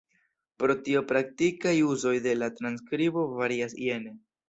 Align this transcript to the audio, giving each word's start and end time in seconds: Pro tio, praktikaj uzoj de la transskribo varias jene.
Pro 0.63 0.75
tio, 0.87 1.03
praktikaj 1.11 1.75
uzoj 1.91 2.17
de 2.27 2.35
la 2.43 2.51
transskribo 2.59 3.31
varias 3.45 3.83
jene. 3.89 4.21